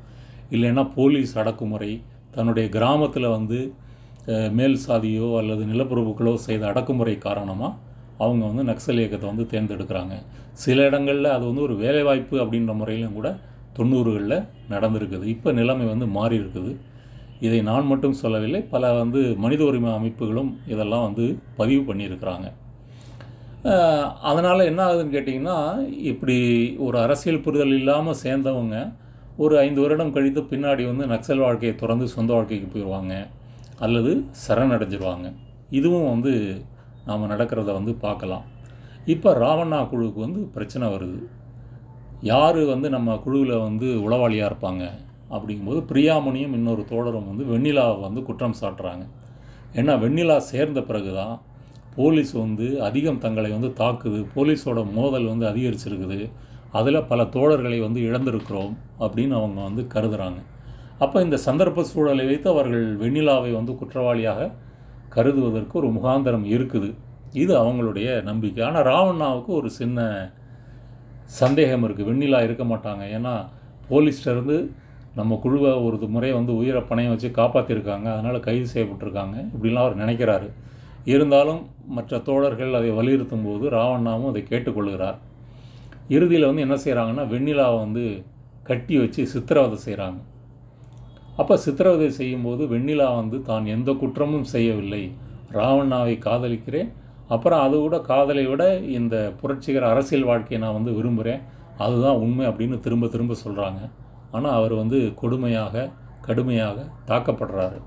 இல்லைன்னா 0.54 0.84
போலீஸ் 0.96 1.32
அடக்குமுறை 1.42 1.92
தன்னுடைய 2.36 2.66
கிராமத்தில் 2.76 3.34
வந்து 3.36 3.58
மேல் 4.58 4.76
சாதியோ 4.86 5.28
அல்லது 5.40 5.62
நிலப்பிரபுக்களோ 5.70 6.34
செய்த 6.46 6.62
அடக்குமுறை 6.72 7.14
காரணமாக 7.26 7.78
அவங்க 8.24 8.42
வந்து 8.50 8.64
நக்சல் 8.70 9.00
இயக்கத்தை 9.02 9.26
வந்து 9.32 9.44
தேர்ந்தெடுக்கிறாங்க. 9.52 10.14
சில 10.64 10.86
இடங்களில் 10.88 11.28
அது 11.36 11.44
வந்து 11.50 11.62
ஒரு 11.66 11.74
வேலைவாய்ப்பு 11.82 12.36
அப்படின்ற 12.44 12.72
முறையிலும் 12.80 13.16
கூட 13.18 13.28
தொண்ணூறுகளில் 13.76 14.38
நடந்திருக்குது. 14.72 15.24
இப்போ 15.34 15.48
நிலைமை 15.60 15.86
வந்து 15.92 16.06
மாறி 16.16 16.36
இருக்குது. 16.42 16.72
இதை 17.46 17.60
நான் 17.68 17.90
மட்டும் 17.92 18.18
சொல்லவில்லை. 18.22 18.60
பல 18.74 18.92
வந்து 19.02 19.20
மனித 19.44 19.62
உரிமை 19.70 19.92
அமைப்புகளும் 19.98 20.50
இதெல்லாம் 20.72 21.06
வந்து 21.08 21.26
பதிவு 21.60 21.82
பண்ணியிருக்கிறாங்க. 21.90 22.48
அதனால் 24.28 24.68
என்ன 24.70 24.80
ஆகுதுன்னு 24.86 25.14
கேட்டிங்கன்னா 25.14 25.56
இப்படி 26.10 26.36
ஒரு 26.86 26.96
அரசியல் 27.04 27.42
புரிதல் 27.46 27.74
இல்லாமல் 27.80 28.20
சேர்ந்தவங்க 28.22 28.76
ஒரு 29.44 29.54
ஐந்து 29.64 29.80
வருடம் 29.82 30.14
கழித்து 30.14 30.40
பின்னாடி 30.52 30.82
வந்து 30.90 31.04
நக்சல் 31.12 31.42
வாழ்க்கையை 31.44 31.74
தொடர்ந்து 31.74 32.06
சொந்த 32.14 32.30
வாழ்க்கைக்கு 32.36 32.68
போயிடுவாங்க 32.72 33.14
அல்லது 33.84 34.12
சரணடைஞ்சிருவாங்க. 34.44 35.26
இதுவும் 35.78 36.08
வந்து 36.12 36.32
நாம் 37.08 37.30
நடக்கிறத 37.32 37.70
வந்து 37.78 37.92
பார்க்கலாம். 38.06 38.46
இப்போ 39.14 39.30
ராவண்ணா 39.42 39.78
குழுவுக்கு 39.92 40.20
வந்து 40.26 40.40
பிரச்சனை 40.56 40.86
வருது. 40.94 41.20
யார் 42.32 42.60
வந்து 42.72 42.88
நம்ம 42.96 43.18
குழுவில் 43.24 43.64
வந்து 43.66 43.86
உளவாளியாக 44.06 44.50
இருப்பாங்க? 44.50 44.84
அப்படிங்கும்போது 45.34 45.80
பிரியாமணியும் 45.90 46.56
இன்னொரு 46.58 46.82
தோழரும் 46.92 47.30
வந்து 47.30 47.44
வெண்ணிலாவை 47.52 47.96
வந்து 48.06 48.22
குற்றம் 48.22 48.58
சாட்டுறாங்க. 48.60 49.04
ஏன்னா 49.78 49.92
வெண்ணிலா 50.04 50.36
சேர்ந்த 50.52 50.80
பிறகு 50.90 51.10
தான் 51.20 51.34
போலீஸ் 51.96 52.32
வந்து 52.42 52.66
அதிகம் 52.88 53.20
தங்களை 53.24 53.50
வந்து 53.56 53.70
தாக்குது. 53.82 54.18
போலீஸோட 54.34 54.80
மோதல் 54.98 55.30
வந்து 55.32 55.46
அதிகரிச்சிருக்குது. 55.50 56.18
அதில் 56.78 57.06
பல 57.10 57.20
தோழர்களை 57.36 57.78
வந்து 57.84 58.00
இழந்திருக்கிறோம் 58.08 58.74
அப்படின்னு 59.04 59.34
அவங்க 59.40 59.60
வந்து 59.68 59.84
கருதுகிறாங்க 59.94 60.40
அப்போ 61.04 61.18
இந்த 61.26 61.36
சந்தர்ப்ப 61.46 61.84
சூழலை 61.90 62.24
வைத்து 62.30 62.48
அவர்கள் 62.52 62.86
வெண்ணிலாவை 63.02 63.50
வந்து 63.58 63.72
குற்றவாளியாக 63.80 64.50
கருதுவதற்கு 65.14 65.74
ஒரு 65.80 65.88
முகாந்தரம் 65.96 66.44
இருக்குது. 66.54 66.90
இது 67.42 67.52
அவங்களுடைய 67.62 68.08
நம்பிக்கை. 68.28 68.62
ஆனால் 68.68 68.86
ராவண்ணாவுக்கு 68.90 69.50
ஒரு 69.60 69.68
சின்ன 69.78 69.98
சந்தேகம் 71.40 71.84
இருக்குது 71.86 72.08
வெண்ணிலா 72.10 72.40
இருக்க 72.48 72.64
மாட்டாங்க. 72.72 73.02
ஏன்னா 73.16 73.34
போலீஸ்டருந்து 73.90 74.56
நம்ம 75.18 75.38
குழுவை 75.44 75.70
ஒரு 75.86 76.08
முறை 76.14 76.30
வந்து 76.38 76.52
உயிரை 76.60 76.82
பணையம் 76.90 77.14
வச்சு 77.14 77.28
காப்பாற்றிருக்காங்க 77.40 78.08
அதனால் 78.16 78.44
கைது 78.48 78.66
செய்யப்பட்டிருக்காங்க. 78.74 79.36
இப்படிலாம் 79.54 79.84
அவர் 79.86 80.02
நினைக்கிறாரு. 80.02 80.48
இருந்தாலும் 81.14 81.62
மற்ற 81.96 82.18
தோழர்கள் 82.28 82.72
அதை 82.78 82.90
வலியுறுத்தும் 82.98 83.46
போது 83.46 83.64
ராவண்ணாவும் 83.76 84.30
அதை 84.32 84.42
கேட்டுக்கொள்கிறார். 84.50 85.18
இறுதியில் 86.16 86.48
வந்து 86.48 86.64
என்ன 86.66 86.76
செய்கிறாங்கன்னா 86.84 87.24
வெண்ணிலாவை 87.32 87.78
வந்து 87.84 88.04
கட்டி 88.68 88.94
வச்சு 89.02 89.22
சித்திரவதை 89.32 89.78
செய்கிறாங்க 89.86 90.20
அப்போ 91.40 91.54
சித்திரவதை 91.64 92.08
செய்யும்போது 92.20 92.62
வெண்ணிலா 92.72 93.06
வந்து 93.20 93.38
தான் 93.48 93.66
எந்த 93.74 93.90
குற்றமும் 94.00 94.48
செய்யவில்லை. 94.54 95.02
ராவண்ணாவை 95.58 96.14
காதலிக்கிறேன். 96.26 96.90
அப்புறம் 97.34 97.62
அதை 97.66 97.78
விட 97.82 97.96
காதலை 98.10 98.44
விட 98.50 98.64
இந்த 98.98 99.16
புரட்சிகர 99.40 99.84
அரசியல் 99.94 100.28
வாழ்க்கையை 100.30 100.58
நான் 100.64 100.76
வந்து 100.78 100.92
விரும்புகிறேன் 100.98 101.42
அதுதான் 101.84 102.20
உண்மை 102.24 102.44
அப்படின்னு 102.50 102.76
திரும்ப 102.86 103.08
திரும்ப 103.14 103.36
சொல்கிறாங்க 103.44 103.80
ஆனால் 104.36 104.56
அவர் 104.58 104.74
வந்து 104.82 104.98
கொடுமையாக 105.20 105.84
கடுமையாக 106.26 106.78
தாக்கப்படுறாரு. 107.10 107.78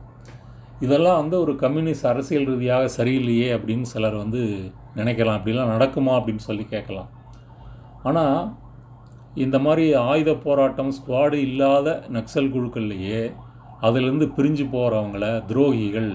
இதெல்லாம் 0.86 1.20
வந்து 1.22 1.36
ஒரு 1.44 1.54
கம்யூனிஸ்ட் 1.63 2.10
அரசியல் 2.12 2.48
ரீதியாக 2.52 2.90
சரியில்லையே 2.98 3.48
அப்படின்னு 3.56 3.88
சிலர் 3.94 4.18
வந்து 4.24 4.42
நினைக்கலாம். 5.00 5.38
அப்படிலாம் 5.40 5.74
நடக்குமா 5.75 6.13
அப்படின்னு 6.18 6.44
சொல்லி 6.50 6.66
கேட்கலாம். 6.74 7.10
ஆனால் 8.10 8.40
இந்த 9.44 9.58
மாதிரி 9.66 9.86
ஆயுத 10.10 10.32
போராட்டம் 10.46 10.92
ஸ்குவாடு 10.98 11.38
இல்லாத 11.48 11.88
நக்சல் 12.18 12.52
குழுக்கள்லையே 12.56 13.22
அதிலிருந்து 13.88 14.25
பிரிஞ்சு 14.38 14.66
போகிறவங்கள 14.74 15.25
துரோகிகள் 15.50 16.12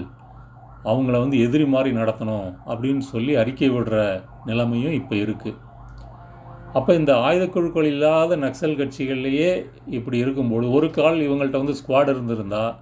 அவங்கள 0.89 1.15
வந்து 1.23 1.37
எதிரி 1.45 1.65
மாதிரி 1.73 1.89
நடத்தணும் 1.97 2.47
அப்படின்னு 2.71 3.03
சொல்லி 3.13 3.33
அறிக்கை 3.41 3.69
விடுற 3.73 3.97
நிலைமையும் 4.45 4.95
இப்போ 4.99 5.15
இருக்குது 5.23 5.57
அப்போ 6.77 6.91
இந்த 6.99 7.11
ஆயுத 7.25 7.45
குழுக்கள் 7.47 7.89
இல்லாத 7.93 8.35
நக்சல் 8.45 8.79
கட்சிகள்லையே 8.79 9.51
இப்படி 9.97 10.17
இருக்கும்போது 10.17 10.65
ஒரு 10.71 10.87
கால் 10.97 11.19
இவங்கள்ட்ட 11.27 11.61
வந்து 11.63 11.77
ஸ்குவாட் 11.79 12.11
இருந்திருந்தால் 12.13 12.73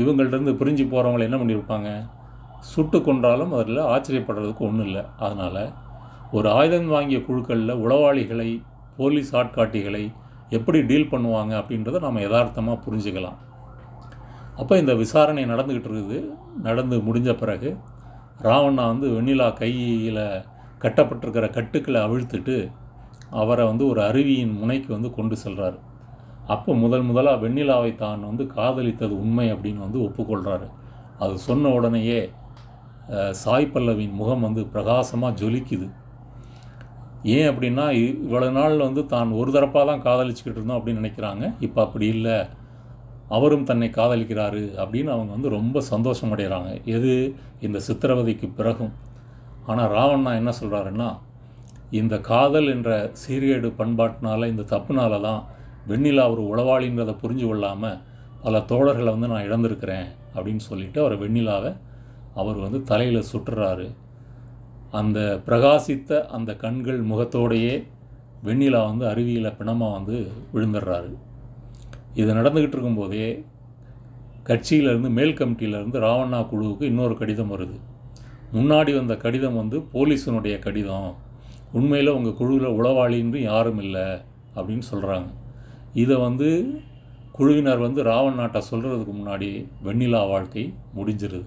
இவங்கள்டருந்து 0.00 0.52
பிரிஞ்சு 0.60 0.84
போகிறவங்கள 0.92 1.26
என்ன 1.28 1.38
பண்ணியிருப்பாங்க 1.40 1.88
சுட்டு 2.72 2.98
கொன்றாலும் 3.06 3.52
அதில் 3.60 3.88
ஆச்சரியப்படுறதுக்கு 3.94 4.66
ஒன்றும் 4.68 4.86
இல்லை. 4.88 5.02
அதனால் 5.24 5.62
ஒரு 6.36 6.48
ஆயுதம் 6.58 6.92
வாங்கிய 6.94 7.18
குழுக்களில் 7.26 7.80
உளவாளிகளை 7.84 8.50
போலீஸ் 8.98 9.32
ஆட்காட்டிகளை 9.40 10.04
எப்படி 10.56 10.78
டீல் 10.90 11.10
பண்ணுவாங்க 11.12 11.52
அப்படின்றத 11.60 12.00
நம்ம 12.06 12.20
யதார்த்தமாக 12.24 12.82
புரிஞ்சுக்கலாம். 12.86 13.38
அப்போ 14.60 14.74
இந்த 14.82 14.92
விசாரணை 15.02 15.44
நடந்துக்கிட்டு 15.52 15.90
இருக்குது. 15.90 16.18
நடந்து 16.66 16.96
முடிஞ்ச 17.06 17.30
பிறகு 17.42 17.70
ராவண்ணா 18.46 18.84
வந்து 18.92 19.06
வெண்ணிலா 19.14 19.48
கையில் 19.62 20.24
கட்டப்பட்டிருக்கிற 20.84 21.46
கட்டுக்களை 21.56 22.00
அவிழ்த்துட்டு 22.06 22.56
அவரை 23.42 23.64
வந்து 23.70 23.84
ஒரு 23.92 24.00
அருவியின் 24.08 24.54
முனைக்கு 24.60 24.90
வந்து 24.96 25.10
கொண்டு 25.18 25.36
செல்கிறார் 25.42 25.76
அப்போ 26.52 26.70
முதல் 26.84 27.06
முதலாக 27.08 27.42
வெண்ணிலாவை 27.44 27.92
தான் 27.96 28.24
வந்து 28.30 28.44
காதலித்தது 28.56 29.14
உண்மை 29.24 29.46
அப்படின்னு 29.54 29.84
வந்து 29.86 30.00
ஒப்புக்கொள்கிறாரு 30.06 30.66
அது 31.24 31.34
சொன்ன 31.48 31.70
உடனேயே 31.78 32.20
சாய் 33.42 33.72
பல்லவின் 33.72 34.18
முகம் 34.20 34.44
வந்து 34.46 34.62
பிரகாசமாக 34.74 35.38
ஜொலிக்குது. 35.40 35.86
ஏன் 37.34 37.48
அப்படின்னா 37.50 37.84
இவ்வளோ 38.00 38.48
நாள் 38.58 38.84
வந்து 38.86 39.02
தான் 39.12 39.30
ஒரு 39.40 39.50
தரப்பாக 39.56 39.84
தான் 39.90 40.04
காதலிச்சுக்கிட்டு 40.06 40.58
இருந்தோம் 40.58 40.78
அப்படின்னு 40.78 41.02
நினைக்கிறாங்க. 41.02 41.44
இப்போ 41.66 41.78
அப்படி 41.86 42.06
இல்லை. 42.16 42.36
அவரும் 43.36 43.68
தன்னை 43.70 43.88
காதலிக்கிறாரு 43.98 44.62
அப்படின்னு 44.82 45.10
அவங்க 45.14 45.30
வந்து 45.36 45.50
ரொம்ப 45.58 45.80
சந்தோஷம் 45.92 46.32
அடைகிறாங்க 46.34 46.70
எது? 46.96 47.12
இந்த 47.66 47.78
சித்திரவதைக்கு 47.86 48.48
பிறகும். 48.58 48.92
ஆனால் 49.70 49.92
ராவண்ணா 49.96 50.32
என்ன 50.40 50.52
சொல்கிறாருன்னா 50.60 51.10
இந்த 52.00 52.14
காதல் 52.30 52.68
என்ற 52.74 52.90
சீர்கேடு 53.22 53.68
பண்பாட்டினால 53.80 54.46
இந்த 54.52 54.64
தப்புனால 54.72 55.20
தான் 55.20 55.42
வெண்ணிலா 55.90 56.24
ஒரு 56.34 56.42
உளவாளின்றதை 56.52 57.14
புரிஞ்சு 57.22 57.46
கொள்ளாமல் 57.46 57.98
பல 58.44 58.58
தோழர்களை 58.70 59.10
வந்து 59.16 59.30
நான் 59.32 59.46
இழந்திருக்கிறேன் 59.48 60.06
அப்படின்னு 60.34 60.62
சொல்லிவிட்டு 60.68 61.00
அவர் 61.02 61.16
வெண்ணிலாவை 61.22 61.72
அவர் 62.40 62.58
வந்து 62.64 62.78
தலையில் 62.90 63.28
சுட்டுறாரு. 63.32 63.86
அந்த 65.00 65.18
பிரகாசித்த 65.46 66.20
அந்த 66.36 66.50
கண்கள் 66.62 67.00
முகத்தோடையே 67.10 67.74
வெண்ணிலா 68.46 68.80
வந்து 68.90 69.04
அருவியில் 69.10 69.56
பிணமாக 69.58 69.96
வந்து 69.96 70.16
விழுந்துடுறாரு. 70.54 71.10
இது 72.20 72.30
நடந்துக்கிட்டு 72.38 72.76
இருக்கும்போதே 72.76 73.28
கட்சியிலேருந்து 74.48 75.10
மேல் 75.18 75.38
கமிட்டியிலேருந்து 75.38 75.98
ராவண்ணா 76.06 76.40
குழுவுக்கு 76.50 76.84
இன்னொரு 76.90 77.14
கடிதம் 77.20 77.52
வருது. 77.54 77.76
முன்னாடி 78.56 78.92
வந்த 78.98 79.14
கடிதம் 79.24 79.60
வந்து 79.60 79.76
போலீஸினுடைய 79.94 80.56
கடிதம். 80.66 81.08
உண்மையில் 81.78 82.16
உங்கள் 82.16 82.36
குழுவில் 82.40 82.76
உளவாளின்னு 82.78 83.40
யாரும் 83.50 83.80
இல்லை 83.86 84.06
அப்படின்னு 84.58 84.84
சொல்கிறாங்க 84.92 85.30
இதை 86.02 86.16
வந்து 86.26 86.48
குழுவினர் 87.36 87.84
வந்து 87.84 88.00
ராவண்ணாட்ட 88.10 88.58
சொல்கிறதுக்கு 88.70 89.14
முன்னாடி 89.18 89.50
வெண்ணிலா 89.86 90.22
வாழ்க்கை 90.32 90.64
முடிஞ்சிருது. 90.96 91.44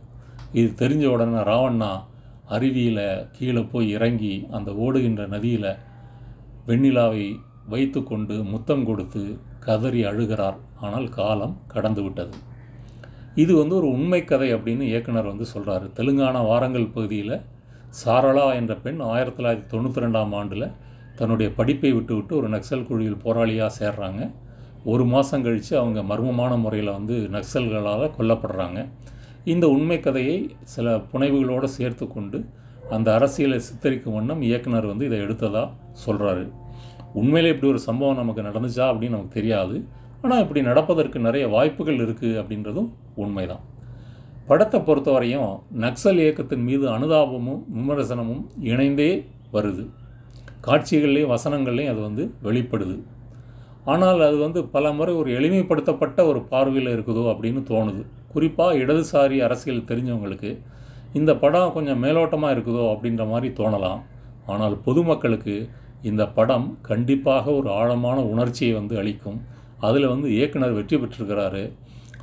இது 0.60 0.70
தெரிஞ்ச 0.82 1.06
உடனே 1.16 1.42
ராவண்ணா 1.51 1.92
அருவியில் 2.56 3.06
கீழே 3.36 3.63
போய் 3.72 3.88
இறங்கி 3.96 4.34
அந்த 4.58 4.70
ஓடுகின்ற 4.86 5.24
நதியில் 5.34 5.72
வெண்ணிலாவை 6.70 7.25
வைத்து 7.74 8.00
கொண்டு 8.04 8.36
முத்தம் 8.51 8.86
கொடுத்து 8.89 9.22
கதறி 9.66 10.01
அழுகிறார். 10.10 10.58
ஆனால் 10.86 11.08
காலம் 11.18 11.56
கடந்து 11.74 12.01
விட்டது. 12.06 12.36
இது 13.44 13.54
வந்து 13.62 13.74
ஒரு 13.80 13.88
உண்மை 13.96 14.20
கதை 14.24 14.50
அப்படின்னு 14.56 14.84
இயக்குனர் 14.92 15.32
வந்து 15.32 15.46
சொல்கிறாரு 15.54 15.88
தெலுங்கானா 15.98 16.42
வாரங்கள் 16.51 16.94
பகுதியில் 16.96 17.36
சாரளா 18.01 18.46
என்ற 18.60 18.74
பெண் 18.86 19.01
ஆயிரத்தி 19.13 19.38
தொள்ளாயிரத்தி 19.38 19.70
தொண்ணூற்றி 19.74 20.04
ரெண்டாம் 20.04 20.34
ஆண்டில் 20.39 20.66
தன்னுடைய 21.20 21.50
படிப்பை 21.60 21.92
விட்டுவிட்டு 21.98 22.34
ஒரு 22.40 22.48
நக்சல் 22.56 22.88
குழுவில் 22.90 23.24
போராளியாக 23.26 23.72
சேர்றாங்க. 23.80 24.22
ஒரு 24.92 25.04
மாதம் 25.14 25.46
கழித்து 25.46 25.74
அவங்க 25.82 26.00
மர்மமான 26.12 26.54
முறையில் 26.64 26.96
வந்து 26.98 27.16
நக்சல்களால் 27.36 28.14
கொல்லப்படுறாங்க. 28.18 28.80
இந்த 29.54 29.66
உண்மை 29.76 29.98
கதையை 30.06 30.38
சில 30.76 30.96
புனைவுகளோடு 31.12 31.68
சேர்த்து 31.78 32.06
கொண்டு 32.08 32.40
அந்த 32.96 33.08
அரசியலை 33.18 33.60
சித்தரிக்கும் 33.68 34.16
வண்ணம் 34.18 34.42
இயக்குனர் 34.48 34.90
வந்து 34.92 35.08
இதை 35.10 35.18
எடுத்ததாக 35.26 35.68
சொல்கிறாரு 36.06 36.46
உண்மையிலே 37.20 37.52
இப்படி 37.54 37.70
ஒரு 37.74 37.82
சம்பவம் 37.88 38.20
நமக்கு 38.22 38.42
நடந்துச்சா 38.48 38.86
அப்படின்னு 38.92 39.16
நமக்கு 39.16 39.38
தெரியாது. 39.40 39.76
ஆனால் 40.24 40.42
இப்படி 40.44 40.62
நடப்பதற்கு 40.70 41.18
நிறைய 41.28 41.46
வாய்ப்புகள் 41.56 42.00
இருக்குது 42.06 42.40
அப்படின்றதும் 42.42 42.90
உண்மைதான். 43.24 43.64
படத்தை 44.50 44.80
பொறுத்தவரையும் 44.88 45.52
நக்சல் 45.86 46.20
இயக்கத்தின் 46.24 46.68
மீது 46.70 46.86
அனுதாபமும் 46.96 47.62
விமர்சனமும் 47.78 48.44
இணைந்தே 48.72 49.12
வருது. 49.56 49.86
காட்சிகள்லேயும் 50.68 51.34
வசனங்கள்லேயும் 51.36 51.92
அது 51.94 52.02
வந்து 52.08 52.24
வெளிப்படுது. 52.48 52.98
ஆனால் 53.94 54.22
அது 54.28 54.38
வந்து 54.46 54.60
பல 54.76 54.86
முறை 54.98 55.12
ஒரு 55.22 55.30
எளிமைப்படுத்தப்பட்ட 55.40 56.20
ஒரு 56.30 56.40
பார்வையில் 56.54 56.94
இருக்குதோ 56.96 57.24
அப்படின்னு 57.34 57.62
தோணுது. 57.70 58.02
குறிப்பாக 58.34 58.80
இடதுசாரி 58.84 59.38
அரசியல் 59.48 59.88
தெரிஞ்சவங்களுக்கு 59.92 60.52
இந்த 61.20 61.32
படம் 61.44 61.74
கொஞ்சம் 61.76 62.02
மேலோட்டமாக 62.06 62.56
இருக்குதோ 62.56 62.86
அப்படின்ற 62.94 63.26
மாதிரி 63.34 63.50
தோணலாம். 63.60 64.02
ஆனால் 64.54 64.76
பொதுமக்களுக்கு 64.88 65.56
இந்த 66.10 66.24
படம் 66.38 66.68
கண்டிப்பாக 66.90 67.46
ஒரு 67.60 67.70
ஆழமான 67.80 68.18
உணர்ச்சியை 68.34 68.74
வந்து 68.80 68.96
அளிக்கும். 69.02 69.40
அதில் 69.88 70.12
வந்து 70.12 70.28
இயக்குனர் 70.36 70.78
வெற்றி 70.78 70.98
பெற்றிருக்கிறாரு. 70.98 71.64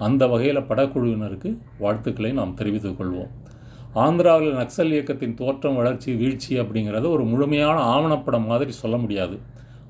அந்த 0.07 0.23
வகையில் 0.33 0.69
படக்குழுவினருக்கு 0.71 1.51
வாழ்த்துக்களை 1.83 2.31
நாம் 2.39 2.55
தெரிவித்துக் 2.61 2.99
கொள்வோம். 2.99 3.33
ஆந்திராவில் 3.95 4.55
நக்சல் 4.55 4.91
இயக்கத்தின் 4.91 5.35
தோற்றம் 5.35 5.77
வளர்ச்சி 5.77 6.15
வீழ்ச்சி 6.15 6.61
அப்படிங்கிறத 6.61 7.09
ஒரு 7.09 7.25
முழுமையான 7.25 7.79
ஆவணப்படம் 7.81 8.47
மாதிரி 8.47 8.71
சொல்ல 8.71 8.97
முடியாது. 8.97 9.39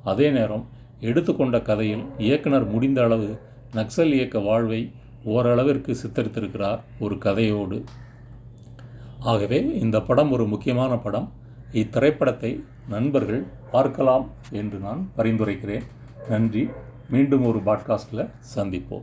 அதே 0.04 0.30
நேரம் 0.30 0.68
எடுத்துக்கொண்ட 1.00 1.60
கதையில் 1.60 2.04
இயக்குனர் 2.18 2.66
முடிந்த 2.66 3.02
அளவு 3.02 3.38
நக்சல் 3.72 4.12
இயக்க 4.12 4.38
வாழ்வை 4.38 4.92
ஓரளவிற்கு 5.24 5.96
சித்தரித்திருக்கிறார் 6.06 6.80
ஒரு 7.00 7.14
கதையோடு. 7.14 7.84
ஆகவே 9.20 9.78
இந்த 9.80 10.00
படம் 10.00 10.32
ஒரு 10.32 10.46
முக்கியமான 10.46 10.96
படம். 10.96 11.32
இத்திரைப்படத்தை 11.72 12.62
நண்பர்கள் 12.88 13.46
பார்க்கலாம் 13.70 14.30
என்று 14.50 14.78
நான் 14.78 15.10
பரிந்துரைக்கிறேன். 15.16 15.82
நன்றி. 16.28 16.68
மீண்டும் 17.10 17.44
ஒரு 17.44 17.58
பாட்காஸ்ட்டில் 17.58 18.30
சந்திப்போம். 18.54 19.02